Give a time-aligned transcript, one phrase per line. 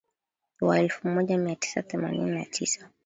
[0.61, 2.89] Wa elfu moja mia tisa themanini na tisa